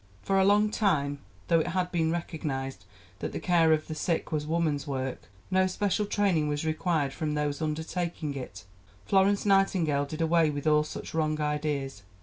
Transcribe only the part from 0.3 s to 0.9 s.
a long